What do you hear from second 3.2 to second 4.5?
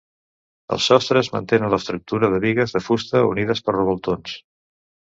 unides per revoltons.